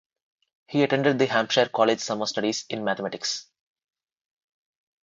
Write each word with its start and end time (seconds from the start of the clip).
He 0.65 0.81
attended 0.81 1.19
the 1.19 1.27
Hampshire 1.27 1.69
College 1.71 1.99
Summer 1.99 2.25
Studies 2.25 2.65
in 2.71 2.83
Mathematics. 2.83 3.45